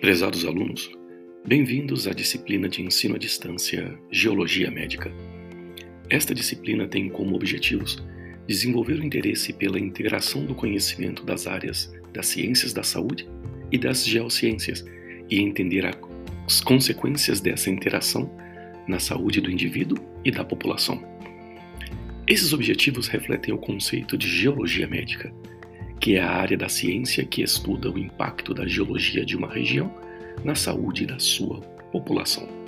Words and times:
Prezados 0.00 0.46
alunos, 0.46 0.90
bem-vindos 1.46 2.08
à 2.08 2.14
disciplina 2.14 2.70
de 2.70 2.80
ensino 2.80 3.16
à 3.16 3.18
distância 3.18 3.98
Geologia 4.10 4.70
Médica. 4.70 5.12
Esta 6.08 6.34
disciplina 6.34 6.88
tem 6.88 7.10
como 7.10 7.36
objetivos 7.36 8.02
desenvolver 8.48 8.94
o 8.94 9.04
interesse 9.04 9.52
pela 9.52 9.78
integração 9.78 10.46
do 10.46 10.54
conhecimento 10.54 11.22
das 11.22 11.46
áreas 11.46 11.92
das 12.14 12.24
ciências 12.28 12.72
da 12.72 12.82
saúde 12.82 13.28
e 13.70 13.76
das 13.76 14.06
geociências 14.06 14.86
e 15.28 15.38
entender 15.38 15.84
as 15.84 16.62
consequências 16.62 17.38
dessa 17.42 17.68
interação 17.68 18.34
na 18.88 18.98
saúde 18.98 19.42
do 19.42 19.50
indivíduo 19.50 19.98
e 20.24 20.30
da 20.30 20.42
população. 20.42 21.04
Esses 22.26 22.54
objetivos 22.54 23.06
refletem 23.06 23.52
o 23.52 23.58
conceito 23.58 24.16
de 24.16 24.26
geologia 24.26 24.88
médica, 24.88 25.30
que 26.00 26.16
é 26.16 26.22
a 26.22 26.30
área 26.30 26.56
da 26.56 26.68
ciência 26.68 27.24
que 27.24 27.42
estuda 27.42 27.90
o 27.90 27.98
impacto 27.98 28.54
da 28.54 28.66
geologia 28.66 29.24
de 29.24 29.36
uma 29.36 29.52
região 29.52 29.94
na 30.42 30.54
saúde 30.54 31.04
da 31.04 31.18
sua 31.18 31.60
população. 31.92 32.59